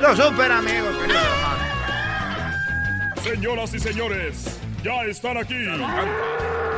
Los 0.00 0.16
super 0.16 0.52
amigos, 0.52 0.96
queridos 0.96 1.22
hermanos. 1.22 1.68
Señoras 3.22 3.74
y 3.74 3.80
señores, 3.80 4.60
ya 4.84 5.02
están 5.04 5.36
aquí 5.38 5.66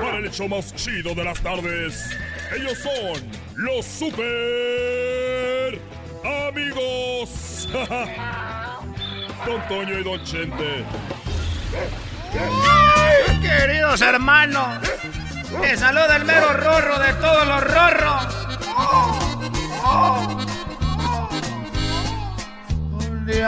para 0.01 0.19
el 0.19 0.27
hecho 0.27 0.49
más 0.49 0.75
chido 0.75 1.15
de 1.15 1.25
las 1.25 1.39
tardes. 1.41 2.17
Ellos 2.57 2.79
son 2.79 3.23
los 3.57 3.85
super 3.85 5.79
amigos. 6.49 7.69
Don 9.47 9.69
Toño 9.69 9.99
y 9.99 10.03
Don 10.03 10.25
Chente. 10.25 10.85
queridos 13.43 14.01
hermanos, 14.01 14.79
les 15.61 15.79
saluda 15.79 16.17
el 16.17 16.25
mero 16.25 16.53
rorro 16.55 16.99
de 16.99 17.13
todos 17.15 17.47
los 17.47 17.65
rorros. 17.65 18.27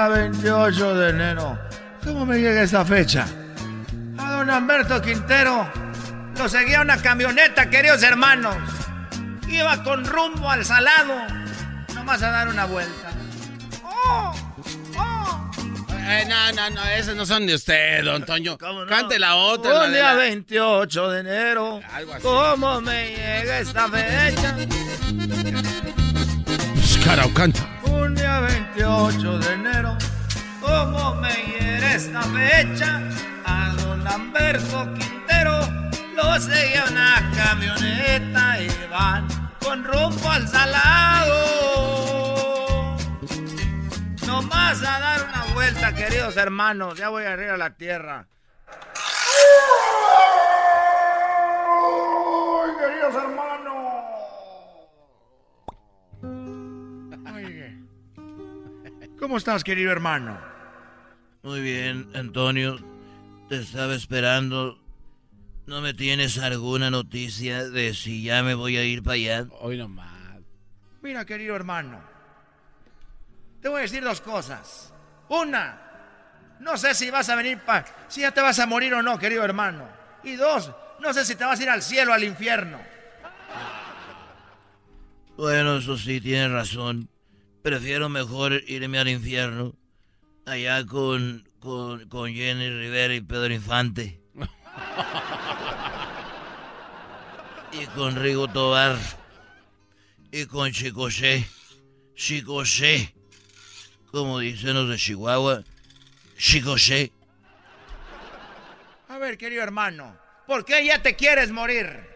Día 0.03 0.09
28 0.09 0.95
de 0.95 1.11
enero. 1.11 1.59
¿Cómo 2.05 2.27
me 2.27 2.39
llega 2.39 2.63
esa 2.63 2.85
fecha? 2.85 3.27
A 4.19 4.33
don 4.33 4.51
Alberto 4.51 5.01
Quintero 5.01 5.71
lo 6.37 6.49
seguía 6.49 6.81
una 6.81 6.97
camioneta, 7.01 7.71
queridos 7.71 8.03
hermanos. 8.03 8.57
Iba 9.49 9.83
con 9.85 10.05
rumbo 10.05 10.51
al 10.51 10.65
salado, 10.65 11.15
nomás 11.95 12.23
a 12.23 12.31
dar 12.31 12.49
una 12.49 12.65
vuelta. 12.65 13.11
¡Oh! 13.85 14.35
¡Oh! 14.99 15.51
Eh, 16.05 16.25
no, 16.29 16.53
no, 16.53 16.71
no, 16.71 16.85
esas 16.85 17.15
no 17.15 17.25
son 17.25 17.47
de 17.47 17.55
usted, 17.55 18.05
don 18.05 18.25
Toño. 18.25 18.59
Cante 18.59 19.19
la 19.19 19.37
otra. 19.37 19.85
Un 19.85 19.93
día 19.93 20.15
28 20.15 21.11
de 21.11 21.21
enero. 21.21 21.81
¿Cómo 22.23 22.81
me 22.81 23.11
llega 23.11 23.61
esta 23.61 23.89
fecha? 23.89 24.57
Pues, 26.75 27.33
canta. 27.35 27.82
Un 28.33 28.39
día 28.39 28.41
28 28.41 29.39
de 29.41 29.53
enero. 29.53 29.99
¿Cómo 30.61 31.15
me 31.17 31.35
llega 31.35 31.95
esta 31.95 32.23
fecha? 32.23 33.03
A 33.45 33.75
don 33.77 34.03
Lamberto 34.05 34.95
Quintero 34.95 35.61
lo 36.17 36.41
seguía 36.41 36.85
una 36.91 37.31
camioneta 37.37 38.63
y 38.63 38.69
van 38.91 39.29
con 39.61 39.85
rumbo 39.85 40.31
al 40.31 40.49
salado. 40.49 41.37
No 44.27 44.43
más 44.43 44.81
a 44.81 44.99
dar 44.99 45.29
una 45.29 45.45
vuelta, 45.53 45.95
queridos 45.95 46.37
hermanos. 46.39 46.97
Ya 46.97 47.11
voy 47.11 47.25
a 47.25 47.35
arriba 47.35 47.55
a 47.55 47.59
la 47.59 47.77
tierra. 47.77 48.29
¿Cómo 59.23 59.37
estás, 59.37 59.63
querido 59.63 59.93
hermano? 59.93 60.37
Muy 61.45 61.61
bien, 61.61 62.11
Antonio. 62.13 62.77
Te 63.49 63.61
estaba 63.61 63.95
esperando. 63.95 64.81
¿No 65.65 65.81
me 65.81 65.95
tienes 65.95 66.39
alguna 66.39 66.91
noticia 66.91 67.71
de 67.71 67.95
si 67.95 68.25
ya 68.25 68.43
me 68.43 68.55
voy 68.55 68.79
a 68.79 68.85
ir 68.85 69.05
para 69.05 69.15
allá? 69.15 69.47
Hoy 69.61 69.79
nomás. 69.79 70.41
Mira, 71.03 71.25
querido 71.25 71.55
hermano. 71.55 72.01
Te 73.61 73.69
voy 73.69 73.79
a 73.79 73.83
decir 73.83 74.03
dos 74.03 74.21
cosas. 74.21 74.93
Una, 75.29 75.81
no 76.59 76.77
sé 76.77 76.93
si 76.93 77.09
vas 77.09 77.29
a 77.29 77.37
venir 77.37 77.61
para... 77.61 77.87
Si 78.09 78.23
ya 78.23 78.33
te 78.33 78.41
vas 78.41 78.59
a 78.59 78.67
morir 78.67 78.93
o 78.93 79.05
no, 79.05 79.21
querido 79.21 79.45
hermano. 79.45 79.87
Y 80.25 80.35
dos, 80.35 80.73
no 80.99 81.15
sé 81.15 81.25
si 81.25 81.37
te 81.37 81.45
vas 81.45 81.61
a 81.61 81.63
ir 81.63 81.71
al 81.71 81.83
cielo 81.83 82.11
o 82.11 82.15
al 82.15 82.25
infierno. 82.25 82.81
Bueno, 85.37 85.77
eso 85.77 85.97
sí, 85.97 86.21
tienes 86.21 86.51
razón. 86.51 87.09
Prefiero 87.63 88.09
mejor 88.09 88.61
irme 88.67 88.99
al 88.99 89.09
infierno. 89.09 89.77
Allá 90.47 90.85
con, 90.85 91.49
con, 91.61 92.09
con 92.09 92.33
Jenny 92.33 92.69
Rivera 92.69 93.15
y 93.15 93.21
Pedro 93.21 93.55
Infante. 93.55 94.21
y 97.73 97.87
con 97.95 98.21
Rigo 98.21 98.49
Tobar. 98.49 98.99
Y 100.33 100.47
con 100.47 100.73
Chicoché. 100.73 101.47
Chicoché. 102.17 103.15
Como 104.11 104.41
dicen 104.41 104.75
los 104.75 104.89
de 104.89 104.97
Chihuahua. 104.97 105.63
Chicoché. 106.37 107.13
A 109.09 109.19
ver, 109.19 109.39
querido 109.39 109.63
hermano. 109.63 110.19
¿Por 110.49 110.65
qué 110.65 110.85
ya 110.85 111.01
te 111.01 111.15
quieres 111.15 111.53
morir? 111.53 112.11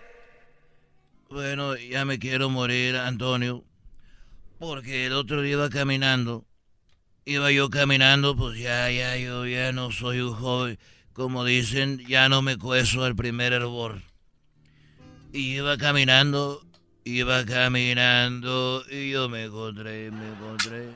Bueno, 1.28 1.76
ya 1.76 2.04
me 2.04 2.18
quiero 2.18 2.50
morir, 2.50 2.96
Antonio. 2.96 3.62
Porque 4.58 5.06
el 5.06 5.12
otro 5.12 5.42
día 5.42 5.52
iba 5.52 5.70
caminando. 5.70 6.46
Iba 7.24 7.50
yo 7.50 7.70
caminando, 7.70 8.36
pues 8.36 8.58
ya, 8.58 8.90
ya, 8.90 9.16
yo 9.16 9.46
ya 9.46 9.72
no 9.72 9.92
soy 9.92 10.20
un 10.20 10.34
joven. 10.34 10.78
Como 11.12 11.44
dicen, 11.44 11.98
ya 12.06 12.28
no 12.28 12.40
me 12.40 12.56
cueso 12.56 13.04
al 13.04 13.16
primer 13.16 13.52
hervor. 13.52 14.02
Y 15.32 15.56
iba 15.56 15.76
caminando, 15.76 16.64
iba 17.04 17.44
caminando, 17.44 18.84
y 18.90 19.10
yo 19.10 19.28
me 19.28 19.44
encontré, 19.44 20.10
me 20.10 20.28
encontré. 20.28 20.92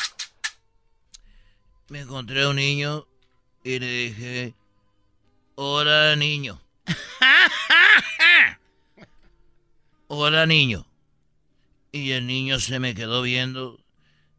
Me 1.89 2.01
encontré 2.01 2.45
a 2.45 2.49
un 2.49 2.57
niño 2.57 3.07
y 3.65 3.79
le 3.79 3.87
dije, 3.87 4.55
hola 5.57 6.17
niño. 6.17 6.61
hola 10.07 10.47
niño. 10.47 10.90
Y 11.93 12.13
el 12.13 12.27
niño 12.27 12.61
se 12.61 12.79
me 12.79 12.95
quedó 12.95 13.23
viendo 13.23 13.81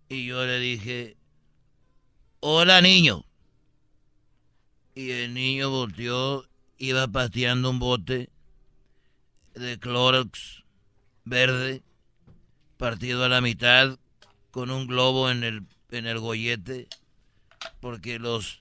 y 0.07 0.25
yo 0.25 0.45
le 0.45 0.59
dije, 0.59 1.17
hola 2.39 2.81
niño. 2.81 3.25
Y 4.95 5.11
el 5.11 5.33
niño 5.33 5.69
volteó, 5.69 6.47
iba 6.77 7.07
pateando 7.07 7.69
un 7.69 7.79
bote 7.79 8.29
de 9.53 9.79
Clorox 9.79 10.63
verde, 11.23 11.83
partido 12.77 13.23
a 13.25 13.29
la 13.29 13.41
mitad, 13.41 13.97
con 14.51 14.69
un 14.71 14.87
globo 14.87 15.29
en 15.29 15.43
el, 15.43 15.63
en 15.91 16.07
el 16.07 16.19
gollete, 16.19 16.87
porque 17.79 18.19
los, 18.19 18.59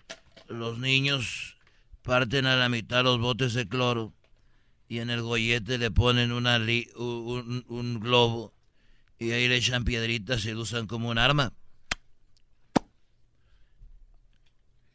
los 0.48 0.78
niños 0.78 1.56
parten 2.02 2.46
a 2.46 2.56
la 2.56 2.68
mitad 2.68 3.04
los 3.04 3.18
botes 3.18 3.54
de 3.54 3.68
cloro 3.68 4.12
y 4.88 4.98
en 4.98 5.10
el 5.10 5.22
gollete 5.22 5.78
le 5.78 5.90
ponen 5.90 6.32
una 6.32 6.56
un, 6.56 7.64
un 7.68 8.00
globo 8.00 8.52
y 9.20 9.32
ahí 9.32 9.48
le 9.48 9.56
echan 9.56 9.84
piedritas 9.84 10.46
y 10.46 10.52
lo 10.52 10.62
usan 10.62 10.86
como 10.86 11.10
un 11.10 11.18
arma. 11.18 11.52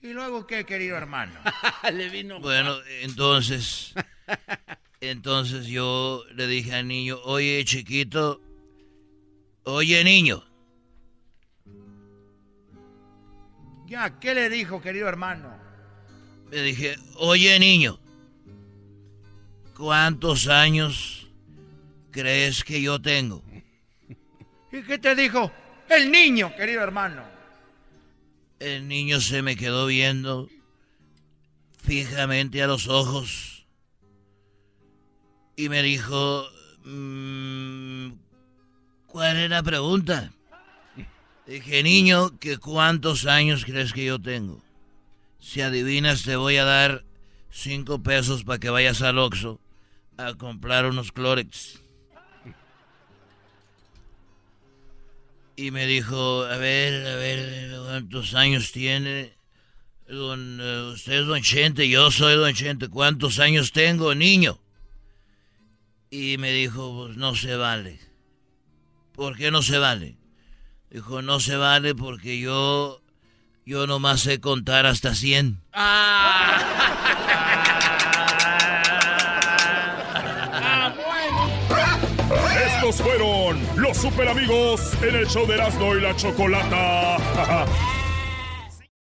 ¿Y 0.01 0.13
luego 0.13 0.47
qué, 0.47 0.65
querido 0.65 0.97
hermano? 0.97 1.39
le 1.93 2.09
vino. 2.09 2.39
Bueno, 2.39 2.75
entonces. 3.01 3.93
Entonces 5.01 5.67
yo 5.67 6.23
le 6.33 6.47
dije 6.47 6.73
al 6.73 6.87
niño, 6.87 7.19
oye 7.25 7.63
chiquito, 7.63 8.41
oye 9.63 10.03
niño. 10.03 10.43
Ya, 13.85 14.19
¿qué 14.19 14.33
le 14.33 14.49
dijo, 14.49 14.81
querido 14.81 15.07
hermano? 15.07 15.55
Le 16.49 16.63
dije, 16.63 16.95
oye 17.17 17.59
niño, 17.59 17.99
¿cuántos 19.75 20.47
años 20.47 21.27
crees 22.09 22.63
que 22.63 22.81
yo 22.81 22.99
tengo? 22.99 23.43
¿Y 24.75 24.81
qué 24.81 24.97
te 24.97 25.15
dijo 25.15 25.49
el 25.87 26.11
niño, 26.11 26.53
querido 26.53 26.81
hermano? 26.81 27.23
El 28.59 28.89
niño 28.89 29.21
se 29.21 29.41
me 29.41 29.55
quedó 29.55 29.85
viendo 29.85 30.49
fijamente 31.81 32.61
a 32.61 32.67
los 32.67 32.89
ojos 32.89 33.65
y 35.55 35.69
me 35.69 35.81
dijo, 35.81 36.45
mm, 36.83 38.15
¿cuál 39.07 39.37
es 39.37 39.49
la 39.49 39.63
pregunta? 39.63 40.33
Dije, 41.47 41.81
niño, 41.81 42.37
¿que 42.37 42.57
¿cuántos 42.57 43.27
años 43.27 43.63
crees 43.63 43.93
que 43.93 44.03
yo 44.03 44.19
tengo? 44.19 44.61
Si 45.39 45.61
adivinas, 45.61 46.23
te 46.23 46.35
voy 46.35 46.57
a 46.57 46.65
dar 46.65 47.05
cinco 47.49 48.03
pesos 48.03 48.43
para 48.43 48.59
que 48.59 48.69
vayas 48.69 49.01
al 49.01 49.19
Oxxo 49.19 49.61
a 50.17 50.33
comprar 50.33 50.85
unos 50.85 51.13
Clorex. 51.13 51.84
Y 55.57 55.71
me 55.71 55.85
dijo, 55.85 56.43
a 56.43 56.57
ver, 56.57 57.07
a 57.07 57.15
ver, 57.15 57.71
¿cuántos 57.85 58.33
años 58.33 58.71
tiene? 58.73 59.37
Don, 60.07 60.59
eh, 60.61 60.91
usted 60.93 61.21
es 61.21 61.25
don 61.25 61.41
Chente, 61.41 61.87
yo 61.87 62.11
soy 62.11 62.35
don 62.35 62.53
Chente. 62.53 62.89
¿Cuántos 62.89 63.39
años 63.39 63.71
tengo, 63.71 64.13
niño? 64.13 64.59
Y 66.11 66.37
me 66.37 66.51
dijo, 66.51 67.05
pues 67.05 67.17
no 67.17 67.35
se 67.35 67.55
vale. 67.55 67.99
¿Por 69.13 69.37
qué 69.37 69.49
no 69.49 69.61
se 69.61 69.77
vale? 69.77 70.17
Dijo, 70.89 71.21
no 71.21 71.39
se 71.39 71.55
vale 71.55 71.95
porque 71.95 72.39
yo, 72.39 73.01
yo 73.65 73.87
nomás 73.87 74.21
sé 74.21 74.41
contar 74.41 74.85
hasta 74.85 75.15
100. 75.15 75.61
Fueron 82.93 83.59
los 83.77 83.97
super 83.97 84.27
amigos 84.27 84.93
en 85.01 85.15
el 85.15 85.25
show 85.27 85.47
de 85.47 85.55
Erasmo 85.55 85.95
y 85.95 86.01
la 86.01 86.15
Chocolata. 86.15 87.17